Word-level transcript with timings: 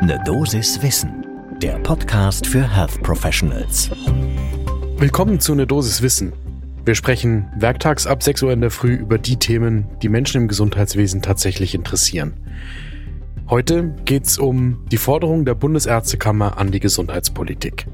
Ne 0.00 0.20
Dosis 0.24 0.80
Wissen, 0.80 1.26
der 1.60 1.76
Podcast 1.80 2.46
für 2.46 2.62
Health 2.62 3.02
Professionals. 3.02 3.90
Willkommen 4.96 5.40
zu 5.40 5.56
Ne 5.56 5.66
Dosis 5.66 6.02
Wissen. 6.02 6.32
Wir 6.84 6.94
sprechen 6.94 7.50
werktags 7.56 8.06
ab 8.06 8.22
6 8.22 8.44
Uhr 8.44 8.52
in 8.52 8.60
der 8.60 8.70
Früh 8.70 8.94
über 8.94 9.18
die 9.18 9.36
Themen, 9.36 9.88
die 10.00 10.08
Menschen 10.08 10.42
im 10.42 10.48
Gesundheitswesen 10.48 11.20
tatsächlich 11.20 11.74
interessieren. 11.74 12.34
Heute 13.50 13.92
geht 14.04 14.26
es 14.26 14.38
um 14.38 14.84
die 14.92 14.98
Forderung 14.98 15.44
der 15.44 15.56
Bundesärztekammer 15.56 16.58
an 16.58 16.70
die 16.70 16.80
Gesundheitspolitik. 16.80 17.86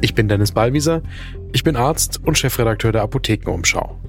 Ich 0.00 0.14
bin 0.14 0.28
Dennis 0.28 0.52
Ballwieser, 0.52 1.02
ich 1.52 1.62
bin 1.62 1.76
Arzt 1.76 2.18
und 2.24 2.38
Chefredakteur 2.38 2.92
der 2.92 3.02
Apothekenumschau. 3.02 4.00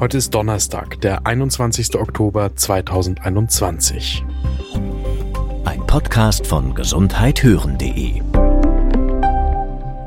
Heute 0.00 0.18
ist 0.18 0.34
Donnerstag, 0.34 1.00
der 1.00 1.26
21. 1.26 1.94
Oktober 1.94 2.56
2021. 2.56 4.24
Ein 5.66 5.84
Podcast 5.84 6.46
von 6.46 6.76
gesundheithören.de 6.76 8.22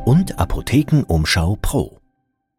und 0.05 0.39
Apothekenumschau 0.39 1.57
Pro. 1.61 1.99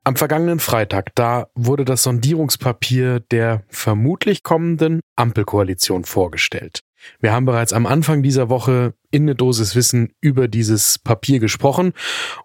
Am 0.05 0.17
vergangenen 0.17 0.61
Freitag, 0.61 1.15
da 1.15 1.47
wurde 1.55 1.87
das 1.87 2.03
Sondierungspapier 2.03 3.21
der 3.21 3.63
vermutlich 3.71 4.43
kommenden 4.43 5.01
Ampelkoalition 5.17 6.05
vorgestellt. 6.05 6.81
Wir 7.21 7.33
haben 7.33 7.47
bereits 7.47 7.73
am 7.73 7.87
Anfang 7.87 8.23
dieser 8.23 8.51
Woche 8.51 8.93
in 9.11 9.23
eine 9.23 9.35
Dosis 9.35 9.75
Wissen 9.75 10.13
über 10.21 10.47
dieses 10.47 10.99
Papier 10.99 11.39
gesprochen 11.39 11.95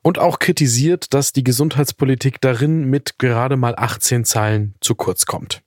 und 0.03 0.19
auch 0.19 0.39
kritisiert, 0.39 1.13
dass 1.13 1.33
die 1.33 1.44
Gesundheitspolitik 1.44 2.39
darin 2.39 2.85
mit 2.85 3.19
gerade 3.19 3.58
mal 3.58 3.75
18 3.75 4.23
Zeilen 4.23 4.75
zu 4.80 4.95
kurz 4.95 5.25
kommt. 5.25 5.64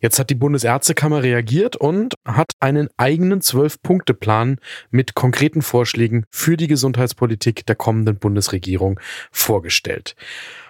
Jetzt 0.00 0.18
hat 0.18 0.30
die 0.30 0.34
Bundesärztekammer 0.34 1.22
reagiert 1.22 1.76
und 1.76 2.14
hat 2.24 2.52
einen 2.58 2.88
eigenen 2.96 3.42
Zwölf-Punkte-Plan 3.42 4.58
mit 4.90 5.14
konkreten 5.14 5.60
Vorschlägen 5.60 6.24
für 6.30 6.56
die 6.56 6.68
Gesundheitspolitik 6.68 7.66
der 7.66 7.76
kommenden 7.76 8.18
Bundesregierung 8.18 8.98
vorgestellt. 9.30 10.16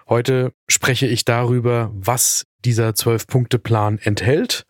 Heute 0.08 0.52
spreche 0.68 1.06
ich 1.06 1.24
darüber, 1.24 1.92
was 1.94 2.44
dieser 2.64 2.96
Zwölf-Punkte-Plan 2.96 4.00
enthält 4.02 4.66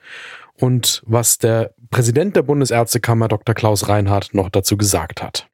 und 0.54 1.02
was 1.06 1.38
der 1.38 1.74
Präsident 1.88 2.36
der 2.36 2.42
Bundesärztekammer 2.42 3.28
Dr. 3.28 3.54
Klaus 3.54 3.88
Reinhardt 3.88 4.34
noch 4.34 4.50
dazu 4.50 4.76
gesagt 4.76 5.22
hat. 5.22 5.48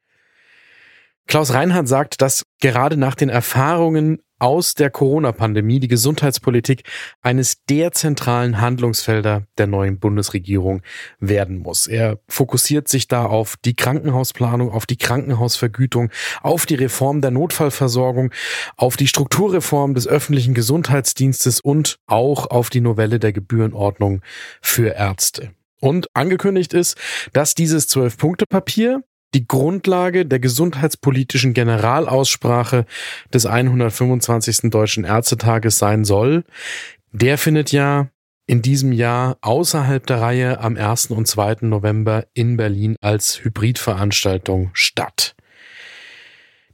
Klaus 1.27 1.53
Reinhardt 1.53 1.87
sagt, 1.87 2.21
dass 2.21 2.45
gerade 2.61 2.97
nach 2.97 3.15
den 3.15 3.29
Erfahrungen 3.29 4.19
aus 4.39 4.75
der 4.75 4.89
Corona-Pandemie 4.89 5.79
die 5.79 5.87
Gesundheitspolitik 5.87 6.83
eines 7.21 7.63
der 7.65 7.91
zentralen 7.91 8.61
Handlungsfelder 8.61 9.43
der 9.57 9.67
neuen 9.67 9.99
Bundesregierung 9.99 10.81
werden 11.19 11.57
muss. 11.57 11.87
Er 11.87 12.19
fokussiert 12.27 12.87
sich 12.87 13.07
da 13.07 13.25
auf 13.25 13.55
die 13.65 13.75
Krankenhausplanung, 13.75 14.71
auf 14.71 14.85
die 14.85 14.97
Krankenhausvergütung, 14.97 16.11
auf 16.41 16.65
die 16.65 16.75
Reform 16.75 17.21
der 17.21 17.31
Notfallversorgung, 17.31 18.31
auf 18.75 18.97
die 18.97 19.07
Strukturreform 19.07 19.93
des 19.93 20.07
öffentlichen 20.07 20.53
Gesundheitsdienstes 20.53 21.59
und 21.59 21.99
auch 22.07 22.49
auf 22.49 22.69
die 22.69 22.81
Novelle 22.81 23.19
der 23.19 23.33
Gebührenordnung 23.33 24.21
für 24.61 24.89
Ärzte. 24.89 25.51
Und 25.79 26.07
angekündigt 26.15 26.73
ist, 26.73 26.97
dass 27.33 27.53
dieses 27.53 27.87
Zwölf-Punkte-Papier 27.87 29.03
die 29.37 29.47
Grundlage 29.47 30.25
der 30.25 30.39
gesundheitspolitischen 30.39 31.53
Generalaussprache 31.53 32.87
des 33.31 33.45
125. 33.45 34.71
Deutschen 34.71 35.03
Ärztetages 35.03 35.77
sein 35.77 36.05
soll. 36.05 36.43
Der 37.11 37.37
findet 37.37 37.71
ja 37.71 38.09
in 38.47 38.63
diesem 38.63 38.91
Jahr 38.91 39.37
außerhalb 39.41 40.03
der 40.07 40.21
Reihe 40.21 40.59
am 40.59 40.75
1. 40.75 41.11
und 41.11 41.27
2. 41.27 41.57
November 41.61 42.25
in 42.33 42.57
Berlin 42.57 42.95
als 42.99 43.43
Hybridveranstaltung 43.43 44.71
statt. 44.73 45.35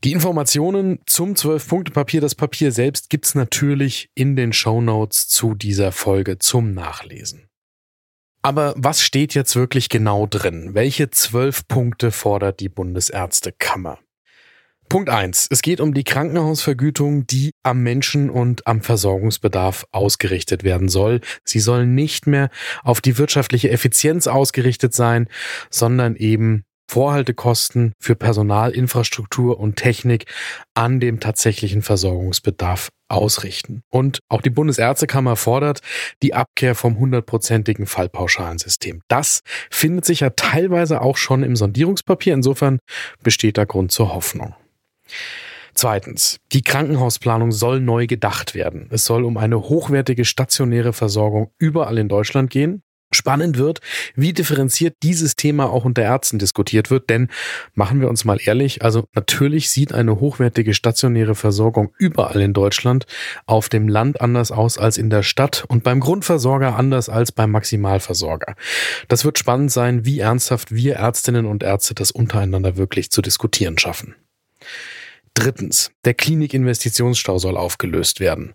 Die 0.06 0.14
Informationen 0.14 1.00
zum 1.06 1.36
Zwölf-Punkte-Papier, 1.36 2.22
das 2.22 2.36
Papier 2.36 2.72
selbst, 2.72 3.09
gibt's 3.09 3.36
natürlich 3.36 4.09
in 4.16 4.38
den 4.38 4.53
Show 4.53 4.79
Notes 4.79 5.28
zu 5.28 5.53
dieser 5.53 5.91
Folge 5.91 6.40
zum 6.40 6.73
Nachlesen. 6.73 7.50
Aber 8.43 8.73
was 8.75 9.01
steht 9.01 9.33
jetzt 9.33 9.55
wirklich 9.55 9.87
genau 9.87 10.27
drin? 10.27 10.71
Welche 10.73 11.09
zwölf 11.09 11.65
Punkte 11.67 12.11
fordert 12.11 12.59
die 12.59 12.69
Bundesärztekammer? 12.69 13.99
Punkt 14.89 15.09
eins: 15.09 15.47
Es 15.49 15.61
geht 15.61 15.79
um 15.79 15.93
die 15.93 16.03
Krankenhausvergütung, 16.03 17.25
die 17.25 17.51
am 17.63 17.81
Menschen 17.81 18.29
und 18.29 18.67
am 18.67 18.81
Versorgungsbedarf 18.81 19.85
ausgerichtet 19.91 20.63
werden 20.63 20.89
soll. 20.89 21.21
Sie 21.45 21.61
soll 21.61 21.87
nicht 21.87 22.27
mehr 22.27 22.49
auf 22.83 22.99
die 22.99 23.17
wirtschaftliche 23.17 23.71
Effizienz 23.71 24.27
ausgerichtet 24.27 24.93
sein, 24.93 25.29
sondern 25.69 26.17
eben 26.17 26.65
Vorhaltekosten 26.89 27.94
für 27.99 28.16
Personal, 28.16 28.71
Infrastruktur 28.71 29.59
und 29.59 29.75
Technik 29.75 30.25
an 30.73 30.99
dem 30.99 31.19
tatsächlichen 31.19 31.81
Versorgungsbedarf 31.81 32.89
ausrichten. 33.07 33.83
Und 33.89 34.19
auch 34.29 34.41
die 34.41 34.49
Bundesärztekammer 34.49 35.35
fordert 35.35 35.81
die 36.22 36.33
Abkehr 36.33 36.75
vom 36.75 36.97
hundertprozentigen 36.97 37.85
Fallpauschalensystem. 37.85 39.01
Das 39.07 39.41
findet 39.69 40.05
sich 40.05 40.22
ja 40.22 40.31
teilweise 40.31 41.01
auch 41.01 41.17
schon 41.17 41.43
im 41.43 41.55
Sondierungspapier. 41.55 42.33
Insofern 42.33 42.79
besteht 43.22 43.57
da 43.57 43.66
Grund 43.66 43.91
zur 43.91 44.13
Hoffnung. 44.13 44.55
Zweitens, 45.75 46.38
die 46.51 46.61
Krankenhausplanung 46.61 47.51
soll 47.51 47.79
neu 47.79 48.05
gedacht 48.05 48.53
werden. 48.53 48.88
Es 48.91 49.05
soll 49.05 49.23
um 49.23 49.38
eine 49.38 49.59
hochwertige 49.59 50.25
stationäre 50.25 50.93
Versorgung 50.93 51.51
überall 51.57 51.97
in 51.97 52.09
Deutschland 52.09 52.51
gehen 52.51 52.83
spannend 53.13 53.57
wird, 53.57 53.81
wie 54.16 54.34
differenziert 54.34 54.96
dieses 55.03 55.35
Thema 55.35 55.69
auch 55.69 55.85
unter 55.85 56.01
Ärzten 56.01 56.40
diskutiert 56.40 56.90
wird. 56.90 57.09
Denn 57.09 57.29
machen 57.74 58.01
wir 58.01 58.09
uns 58.09 58.25
mal 58.25 58.40
ehrlich, 58.44 58.84
also 58.84 59.06
natürlich 59.13 59.69
sieht 59.69 59.94
eine 59.94 60.19
hochwertige 60.19 60.74
stationäre 60.74 61.35
Versorgung 61.35 61.94
überall 61.97 62.41
in 62.41 62.53
Deutschland 62.53 63.06
auf 63.46 63.69
dem 63.69 63.88
Land 63.88 64.22
anders 64.22 64.52
aus 64.52 64.78
als 64.78 64.97
in 64.97 65.09
der 65.09 65.23
Stadt 65.23 65.66
und 65.68 65.84
beim 65.84 66.00
Grundversorger 66.00 66.75
anders 66.75 67.09
als 67.09 67.31
beim 67.31 67.52
Maximalversorger. 67.52 68.56
Das 69.07 69.25
wird 69.25 69.40
spannend 69.40 69.72
sein, 69.72 70.06
wie 70.06 70.19
ernsthaft 70.19 70.73
wir 70.73 70.96
Ärztinnen 70.96 71.46
und 71.46 71.63
Ärzte 71.63 71.94
das 71.96 72.12
untereinander 72.12 72.78
wirklich 72.78 73.12
zu 73.12 73.22
diskutieren 73.22 73.78
schaffen. 73.78 74.16
Drittens, 75.35 75.91
der 76.05 76.13
Klinikinvestitionsstau 76.13 77.39
soll 77.39 77.57
aufgelöst 77.57 78.19
werden. 78.19 78.53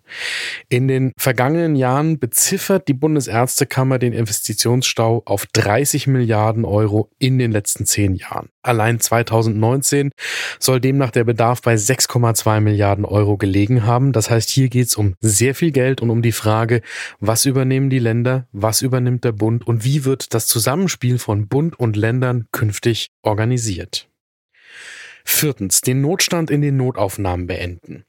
In 0.69 0.87
den 0.87 1.11
vergangenen 1.17 1.75
Jahren 1.75 2.19
beziffert 2.19 2.87
die 2.87 2.93
Bundesärztekammer 2.93 3.99
den 3.99 4.13
Investitionsstau 4.13 5.23
auf 5.25 5.45
30 5.47 6.07
Milliarden 6.07 6.63
Euro 6.63 7.09
in 7.19 7.37
den 7.37 7.51
letzten 7.51 7.85
zehn 7.85 8.15
Jahren. 8.15 8.47
Allein 8.61 9.01
2019 9.01 10.11
soll 10.57 10.79
demnach 10.79 11.11
der 11.11 11.25
Bedarf 11.25 11.61
bei 11.61 11.75
6,2 11.75 12.61
Milliarden 12.61 13.03
Euro 13.03 13.35
gelegen 13.35 13.85
haben. 13.85 14.13
Das 14.13 14.29
heißt, 14.29 14.49
hier 14.49 14.69
geht 14.69 14.87
es 14.87 14.95
um 14.95 15.15
sehr 15.19 15.55
viel 15.55 15.71
Geld 15.71 16.01
und 16.01 16.09
um 16.09 16.21
die 16.21 16.31
Frage, 16.31 16.81
was 17.19 17.45
übernehmen 17.45 17.89
die 17.89 17.99
Länder, 17.99 18.47
was 18.53 18.81
übernimmt 18.81 19.25
der 19.25 19.33
Bund 19.33 19.67
und 19.67 19.83
wie 19.83 20.05
wird 20.05 20.33
das 20.33 20.47
Zusammenspiel 20.47 21.19
von 21.19 21.47
Bund 21.47 21.77
und 21.77 21.97
Ländern 21.97 22.47
künftig 22.51 23.09
organisiert. 23.21 24.08
Viertens, 25.23 25.81
den 25.81 26.01
Notstand 26.01 26.49
in 26.51 26.61
den 26.61 26.77
Notaufnahmen 26.77 27.47
beenden. 27.47 28.05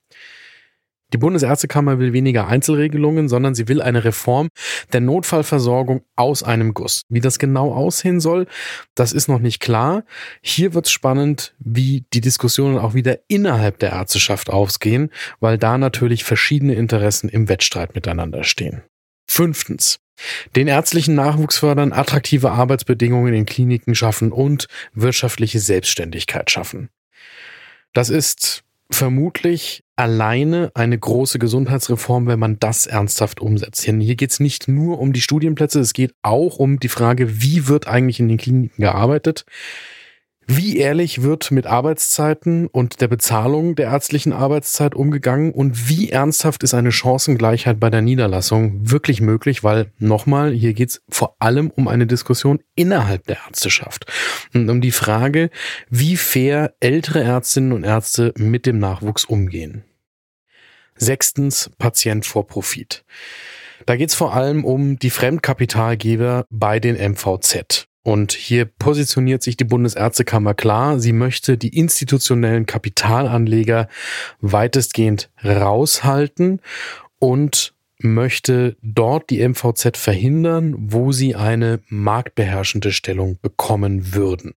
Die 1.12 1.18
Bundesärztekammer 1.18 1.98
will 1.98 2.12
weniger 2.12 2.46
Einzelregelungen, 2.46 3.28
sondern 3.28 3.54
sie 3.54 3.68
will 3.68 3.82
eine 3.82 4.04
Reform 4.04 4.48
der 4.92 5.00
Notfallversorgung 5.00 6.02
aus 6.16 6.42
einem 6.42 6.72
Guss. 6.72 7.02
Wie 7.08 7.20
das 7.20 7.38
genau 7.38 7.72
aussehen 7.72 8.20
soll, 8.20 8.46
das 8.94 9.12
ist 9.12 9.28
noch 9.28 9.40
nicht 9.40 9.60
klar. 9.60 10.04
Hier 10.40 10.72
wird 10.74 10.86
es 10.86 10.92
spannend, 10.92 11.54
wie 11.58 12.04
die 12.12 12.20
Diskussionen 12.20 12.78
auch 12.78 12.94
wieder 12.94 13.18
innerhalb 13.28 13.78
der 13.80 13.90
Ärzteschaft 13.90 14.50
ausgehen, 14.50 15.10
weil 15.40 15.58
da 15.58 15.78
natürlich 15.78 16.24
verschiedene 16.24 16.74
Interessen 16.74 17.28
im 17.28 17.48
Wettstreit 17.48 17.94
miteinander 17.94 18.44
stehen. 18.44 18.82
Fünftens. 19.28 19.98
Den 20.54 20.68
ärztlichen 20.68 21.14
Nachwuchs 21.14 21.58
fördern, 21.58 21.92
attraktive 21.92 22.50
Arbeitsbedingungen 22.50 23.32
in 23.32 23.46
Kliniken 23.46 23.94
schaffen 23.94 24.32
und 24.32 24.66
wirtschaftliche 24.92 25.60
Selbstständigkeit 25.60 26.50
schaffen. 26.50 26.90
Das 27.92 28.10
ist 28.10 28.62
vermutlich 28.90 29.84
alleine 29.96 30.70
eine 30.74 30.98
große 30.98 31.38
Gesundheitsreform, 31.38 32.26
wenn 32.26 32.38
man 32.38 32.58
das 32.58 32.86
ernsthaft 32.86 33.40
umsetzt. 33.40 33.82
Hier 33.82 34.16
geht 34.16 34.30
es 34.30 34.40
nicht 34.40 34.68
nur 34.68 34.98
um 34.98 35.12
die 35.12 35.20
Studienplätze, 35.20 35.80
es 35.80 35.92
geht 35.92 36.14
auch 36.22 36.58
um 36.58 36.80
die 36.80 36.88
Frage, 36.88 37.42
wie 37.42 37.68
wird 37.68 37.86
eigentlich 37.86 38.20
in 38.20 38.28
den 38.28 38.38
Kliniken 38.38 38.82
gearbeitet. 38.82 39.44
Wie 40.52 40.78
ehrlich 40.78 41.22
wird 41.22 41.52
mit 41.52 41.66
Arbeitszeiten 41.66 42.66
und 42.66 43.00
der 43.00 43.06
Bezahlung 43.06 43.76
der 43.76 43.86
ärztlichen 43.86 44.32
Arbeitszeit 44.32 44.96
umgegangen 44.96 45.52
und 45.52 45.88
wie 45.88 46.10
ernsthaft 46.10 46.64
ist 46.64 46.74
eine 46.74 46.90
Chancengleichheit 46.90 47.78
bei 47.78 47.88
der 47.88 48.02
Niederlassung 48.02 48.90
wirklich 48.90 49.20
möglich? 49.20 49.62
Weil 49.62 49.92
nochmal, 50.00 50.50
hier 50.50 50.74
geht 50.74 50.88
es 50.88 51.02
vor 51.08 51.36
allem 51.38 51.70
um 51.70 51.86
eine 51.86 52.08
Diskussion 52.08 52.58
innerhalb 52.74 53.28
der 53.28 53.36
Ärzteschaft 53.46 54.06
und 54.52 54.68
um 54.68 54.80
die 54.80 54.90
Frage, 54.90 55.50
wie 55.88 56.16
fair 56.16 56.74
ältere 56.80 57.22
Ärztinnen 57.22 57.72
und 57.72 57.84
Ärzte 57.84 58.34
mit 58.36 58.66
dem 58.66 58.80
Nachwuchs 58.80 59.24
umgehen. 59.24 59.84
Sechstens, 60.96 61.70
Patient 61.78 62.26
vor 62.26 62.48
Profit. 62.48 63.04
Da 63.86 63.94
geht 63.94 64.08
es 64.08 64.16
vor 64.16 64.34
allem 64.34 64.64
um 64.64 64.98
die 64.98 65.10
Fremdkapitalgeber 65.10 66.46
bei 66.50 66.80
den 66.80 66.96
MVZ. 66.96 67.86
Und 68.02 68.32
hier 68.32 68.64
positioniert 68.64 69.42
sich 69.42 69.56
die 69.56 69.64
Bundesärztekammer 69.64 70.54
klar. 70.54 70.98
Sie 70.98 71.12
möchte 71.12 71.58
die 71.58 71.76
institutionellen 71.76 72.64
Kapitalanleger 72.64 73.88
weitestgehend 74.40 75.30
raushalten 75.44 76.60
und 77.18 77.74
möchte 77.98 78.76
dort 78.82 79.28
die 79.28 79.46
MVZ 79.46 79.98
verhindern, 79.98 80.74
wo 80.78 81.12
sie 81.12 81.34
eine 81.34 81.80
marktbeherrschende 81.88 82.92
Stellung 82.92 83.38
bekommen 83.42 84.14
würden. 84.14 84.54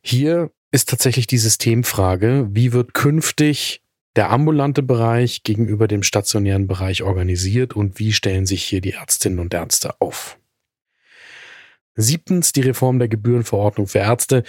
Hier 0.00 0.52
ist 0.70 0.88
tatsächlich 0.88 1.26
die 1.26 1.38
Systemfrage, 1.38 2.48
wie 2.52 2.72
wird 2.72 2.94
künftig 2.94 3.82
der 4.14 4.30
ambulante 4.30 4.82
Bereich 4.82 5.42
gegenüber 5.42 5.88
dem 5.88 6.04
stationären 6.04 6.68
Bereich 6.68 7.02
organisiert 7.02 7.74
und 7.74 7.98
wie 7.98 8.12
stellen 8.12 8.46
sich 8.46 8.62
hier 8.62 8.80
die 8.80 8.92
Ärztinnen 8.92 9.40
und 9.40 9.52
Ärzte 9.52 10.00
auf? 10.00 10.38
Siebtens 11.96 12.52
die 12.52 12.62
Reform 12.62 12.98
der 12.98 13.08
Gebührenverordnung 13.08 13.86
für 13.86 13.98
Ärzte. 13.98 14.42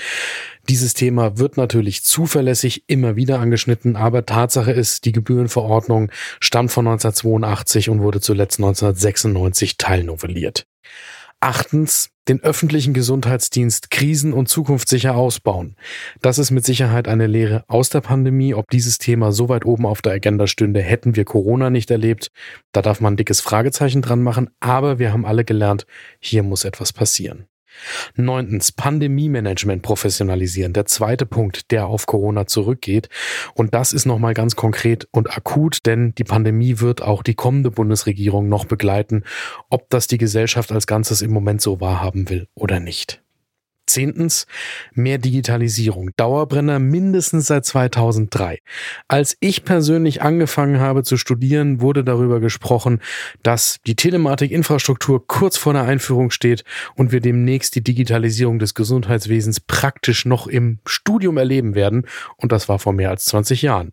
Dieses 0.67 0.93
Thema 0.93 1.37
wird 1.37 1.57
natürlich 1.57 2.03
zuverlässig 2.03 2.83
immer 2.87 3.15
wieder 3.15 3.39
angeschnitten, 3.39 3.95
aber 3.95 4.25
Tatsache 4.25 4.71
ist, 4.71 5.05
die 5.05 5.11
Gebührenverordnung 5.11 6.11
stammt 6.39 6.71
von 6.71 6.87
1982 6.87 7.89
und 7.89 8.01
wurde 8.01 8.21
zuletzt 8.21 8.59
1996 8.59 9.77
teilnovelliert. 9.77 10.65
Achtens, 11.39 12.09
den 12.27 12.41
öffentlichen 12.41 12.93
Gesundheitsdienst 12.93 13.91
krisen- 13.91 14.33
und 14.33 14.49
zukunftssicher 14.49 15.15
ausbauen. 15.15 15.75
Das 16.21 16.39
ist 16.39 16.51
mit 16.51 16.65
Sicherheit 16.65 17.07
eine 17.07 17.27
Lehre 17.27 17.63
aus 17.67 17.89
der 17.89 18.01
Pandemie. 18.01 18.53
Ob 18.55 18.69
dieses 18.71 18.97
Thema 18.97 19.31
so 19.31 19.47
weit 19.49 19.65
oben 19.65 19.85
auf 19.85 20.01
der 20.01 20.13
Agenda 20.13 20.47
stünde, 20.47 20.81
hätten 20.81 21.15
wir 21.15 21.25
Corona 21.25 21.69
nicht 21.69 21.91
erlebt. 21.91 22.31
Da 22.71 22.81
darf 22.81 22.99
man 22.99 23.13
ein 23.13 23.17
dickes 23.17 23.41
Fragezeichen 23.41 24.01
dran 24.01 24.23
machen. 24.23 24.49
Aber 24.59 24.97
wir 24.97 25.13
haben 25.13 25.25
alle 25.25 25.45
gelernt, 25.45 25.85
hier 26.19 26.41
muss 26.41 26.65
etwas 26.65 26.93
passieren. 26.93 27.45
Neuntens, 28.15 28.71
Pandemie-Management 28.71 29.81
professionalisieren. 29.81 30.73
Der 30.73 30.85
zweite 30.85 31.25
Punkt, 31.25 31.71
der 31.71 31.87
auf 31.87 32.05
Corona 32.05 32.47
zurückgeht. 32.47 33.09
Und 33.53 33.73
das 33.73 33.93
ist 33.93 34.05
nochmal 34.05 34.33
ganz 34.33 34.55
konkret 34.55 35.07
und 35.11 35.35
akut, 35.35 35.85
denn 35.85 36.13
die 36.15 36.23
Pandemie 36.23 36.79
wird 36.79 37.01
auch 37.01 37.23
die 37.23 37.35
kommende 37.35 37.71
Bundesregierung 37.71 38.49
noch 38.49 38.65
begleiten, 38.65 39.23
ob 39.69 39.89
das 39.89 40.07
die 40.07 40.17
Gesellschaft 40.17 40.71
als 40.71 40.87
Ganzes 40.87 41.21
im 41.21 41.31
Moment 41.31 41.61
so 41.61 41.81
wahrhaben 41.81 42.29
will 42.29 42.47
oder 42.55 42.79
nicht. 42.79 43.24
Zehntens, 43.87 44.45
mehr 44.93 45.17
Digitalisierung. 45.17 46.11
Dauerbrenner 46.17 46.79
mindestens 46.79 47.47
seit 47.47 47.65
2003. 47.65 48.59
Als 49.07 49.37
ich 49.39 49.63
persönlich 49.63 50.21
angefangen 50.21 50.79
habe 50.79 51.03
zu 51.03 51.17
studieren, 51.17 51.81
wurde 51.81 52.03
darüber 52.03 52.39
gesprochen, 52.39 53.01
dass 53.43 53.79
die 53.85 53.95
Telematikinfrastruktur 53.95 55.25
kurz 55.27 55.57
vor 55.57 55.73
der 55.73 55.83
Einführung 55.83 56.31
steht 56.31 56.63
und 56.95 57.11
wir 57.11 57.21
demnächst 57.21 57.75
die 57.75 57.83
Digitalisierung 57.83 58.59
des 58.59 58.73
Gesundheitswesens 58.73 59.59
praktisch 59.59 60.25
noch 60.25 60.47
im 60.47 60.79
Studium 60.85 61.37
erleben 61.37 61.75
werden. 61.75 62.05
Und 62.37 62.51
das 62.51 62.69
war 62.69 62.79
vor 62.79 62.93
mehr 62.93 63.09
als 63.09 63.25
20 63.25 63.61
Jahren. 63.61 63.91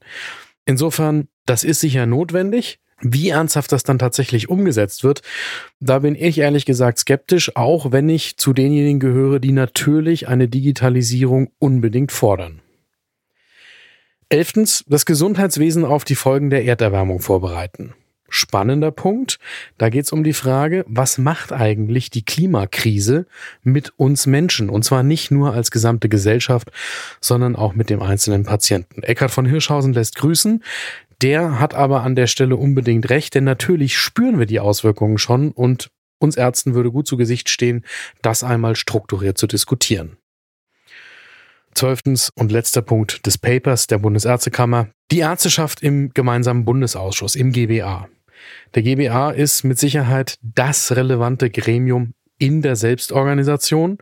Insofern, 0.64 1.28
das 1.46 1.64
ist 1.64 1.80
sicher 1.80 2.06
notwendig. 2.06 2.81
Wie 3.02 3.31
ernsthaft 3.31 3.72
das 3.72 3.82
dann 3.82 3.99
tatsächlich 3.99 4.49
umgesetzt 4.49 5.02
wird, 5.02 5.22
da 5.81 5.99
bin 5.99 6.14
ich 6.14 6.38
ehrlich 6.38 6.64
gesagt 6.64 6.99
skeptisch, 6.99 7.56
auch 7.56 7.90
wenn 7.90 8.08
ich 8.08 8.37
zu 8.37 8.52
denjenigen 8.52 9.00
gehöre, 9.00 9.40
die 9.40 9.52
natürlich 9.52 10.28
eine 10.28 10.49
Digitalisierung 10.49 11.50
unbedingt 11.58 12.12
fordern. 12.12 12.60
Elftens, 14.28 14.84
das 14.88 15.04
Gesundheitswesen 15.04 15.84
auf 15.84 16.04
die 16.04 16.14
Folgen 16.14 16.49
der 16.49 16.64
Erderwärmung 16.64 17.20
vorbereiten. 17.20 17.93
Spannender 18.31 18.90
Punkt. 18.93 19.38
Da 19.76 19.90
geht 19.90 20.06
es 20.06 20.12
um 20.12 20.25
die 20.25 20.32
Frage, 20.32 20.87
was 20.88 21.19
macht 21.19 21.52
eigentlich 21.52 22.08
die 22.08 22.25
Klimakrise 22.25 23.26
mit 23.62 23.93
uns 23.98 24.26
Menschen? 24.26 24.70
Und 24.70 24.84
zwar 24.84 25.02
nicht 25.02 25.31
nur 25.31 25.52
als 25.52 25.70
gesamte 25.70 26.08
Gesellschaft, 26.08 26.72
sondern 27.20 27.56
auch 27.56 27.75
mit 27.75 27.90
dem 27.90 28.00
einzelnen 28.00 28.44
Patienten. 28.44 29.02
Eckhard 29.02 29.32
von 29.32 29.44
Hirschhausen 29.44 29.93
lässt 29.93 30.16
grüßen. 30.16 30.64
Der 31.22 31.60
hat 31.60 31.74
aber 31.74 32.02
an 32.02 32.16
der 32.16 32.26
Stelle 32.26 32.56
unbedingt 32.56 33.08
recht, 33.08 33.34
denn 33.34 33.44
natürlich 33.44 33.96
spüren 33.96 34.38
wir 34.38 34.46
die 34.46 34.60
Auswirkungen 34.60 35.19
schon 35.19 35.52
und 35.52 35.90
uns 36.19 36.36
Ärzten 36.36 36.74
würde 36.74 36.90
gut 36.90 37.06
zu 37.06 37.16
Gesicht 37.16 37.48
stehen, 37.48 37.84
das 38.22 38.42
einmal 38.44 38.76
strukturiert 38.76 39.38
zu 39.38 39.46
diskutieren. 39.46 40.16
Zwölftens 41.74 42.30
und 42.34 42.52
letzter 42.52 42.82
Punkt 42.82 43.24
des 43.24 43.38
Papers 43.38 43.86
der 43.86 43.98
Bundesärztekammer. 43.98 44.88
Die 45.10 45.20
Ärzteschaft 45.20 45.82
im 45.82 46.10
gemeinsamen 46.12 46.64
Bundesausschuss, 46.64 47.34
im 47.34 47.52
GBA. 47.52 48.08
Der 48.74 48.82
GBA 48.82 49.30
ist 49.30 49.62
mit 49.62 49.78
Sicherheit 49.78 50.36
das 50.42 50.94
relevante 50.94 51.50
Gremium 51.50 52.14
in 52.38 52.62
der 52.62 52.76
Selbstorganisation 52.76 53.98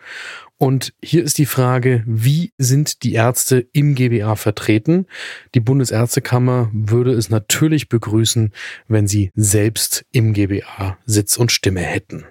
und 0.61 0.93
hier 1.03 1.25
ist 1.25 1.39
die 1.39 1.47
Frage, 1.47 2.05
wie 2.07 2.53
sind 2.59 3.03
die 3.03 3.15
Ärzte 3.15 3.67
im 3.73 3.95
GBA 3.95 4.37
vertreten? 4.37 5.07
Die 5.55 5.61
Bundesärztekammer 5.61 6.69
würde 6.75 7.13
es 7.13 7.31
natürlich 7.31 7.89
begrüßen, 7.89 8.53
wenn 8.87 9.09
sie 9.09 9.31
selbst 9.35 10.05
im 10.13 10.35
GBA 10.35 10.99
Sitz 11.07 11.39
und 11.39 11.51
Stimme 11.51 11.81
hätten. 11.81 12.27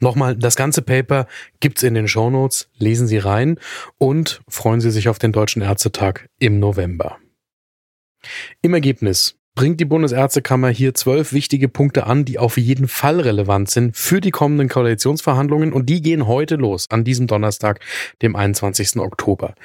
Nochmal, 0.00 0.36
das 0.36 0.54
ganze 0.54 0.82
Paper 0.82 1.26
gibt's 1.60 1.82
in 1.82 1.94
den 1.94 2.08
Shownotes, 2.08 2.68
lesen 2.76 3.08
Sie 3.08 3.18
rein 3.18 3.58
und 3.96 4.42
freuen 4.46 4.82
Sie 4.82 4.90
sich 4.90 5.08
auf 5.08 5.18
den 5.18 5.32
Deutschen 5.32 5.62
Ärztetag 5.62 6.28
im 6.38 6.60
November. 6.60 7.18
Im 8.60 8.74
Ergebnis 8.74 9.38
bringt 9.58 9.80
die 9.80 9.86
Bundesärztekammer 9.86 10.68
hier 10.68 10.94
zwölf 10.94 11.32
wichtige 11.32 11.68
Punkte 11.68 12.06
an, 12.06 12.24
die 12.24 12.38
auf 12.38 12.58
jeden 12.58 12.86
Fall 12.86 13.18
relevant 13.18 13.68
sind 13.68 13.96
für 13.96 14.20
die 14.20 14.30
kommenden 14.30 14.68
Koalitionsverhandlungen 14.68 15.72
und 15.72 15.86
die 15.86 16.00
gehen 16.00 16.28
heute 16.28 16.54
los, 16.54 16.86
an 16.90 17.02
diesem 17.02 17.26
Donnerstag, 17.26 17.80
dem 18.22 18.36
21. 18.36 18.98
Oktober. 18.98 19.56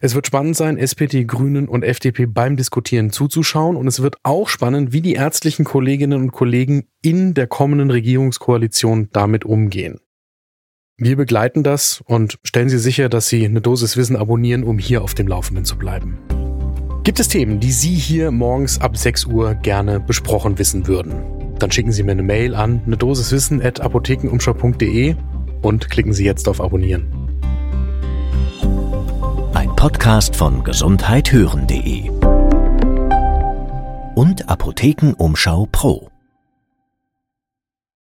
Es 0.00 0.14
wird 0.14 0.26
spannend 0.26 0.56
sein, 0.56 0.78
SPD, 0.78 1.26
Grünen 1.26 1.68
und 1.68 1.82
FDP 1.82 2.24
beim 2.24 2.56
Diskutieren 2.56 3.10
zuzuschauen 3.10 3.76
und 3.76 3.86
es 3.86 4.00
wird 4.00 4.16
auch 4.22 4.48
spannend, 4.48 4.94
wie 4.94 5.02
die 5.02 5.12
ärztlichen 5.12 5.66
Kolleginnen 5.66 6.22
und 6.22 6.32
Kollegen 6.32 6.86
in 7.02 7.34
der 7.34 7.48
kommenden 7.48 7.90
Regierungskoalition 7.90 9.10
damit 9.12 9.44
umgehen. 9.44 10.00
Wir 10.96 11.16
begleiten 11.16 11.62
das 11.62 12.02
und 12.06 12.38
stellen 12.44 12.70
Sie 12.70 12.78
sicher, 12.78 13.10
dass 13.10 13.28
Sie 13.28 13.44
eine 13.44 13.60
Dosis 13.60 13.98
Wissen 13.98 14.16
abonnieren, 14.16 14.64
um 14.64 14.78
hier 14.78 15.02
auf 15.02 15.12
dem 15.12 15.28
Laufenden 15.28 15.66
zu 15.66 15.76
bleiben. 15.76 16.16
Gibt 17.08 17.20
es 17.20 17.28
Themen, 17.28 17.58
die 17.58 17.72
Sie 17.72 17.94
hier 17.94 18.30
morgens 18.30 18.82
ab 18.82 18.94
6 18.94 19.24
Uhr 19.24 19.54
gerne 19.54 19.98
besprochen 19.98 20.58
wissen 20.58 20.86
würden? 20.86 21.54
Dann 21.58 21.70
schicken 21.70 21.90
Sie 21.90 22.02
mir 22.02 22.12
eine 22.12 22.22
Mail 22.22 22.54
an 22.54 22.82
eine 22.84 22.98
Dosis 22.98 23.32
Wissen 23.32 23.62
at 23.62 23.80
apothekenumschau.de 23.80 25.16
und 25.62 25.88
klicken 25.88 26.12
Sie 26.12 26.26
jetzt 26.26 26.46
auf 26.48 26.60
Abonnieren. 26.60 27.08
Ein 29.54 29.74
Podcast 29.74 30.36
von 30.36 30.62
gesundheithören.de 30.62 32.10
und 34.14 34.46
Apothekenumschau 34.46 35.66
Pro. 35.72 36.10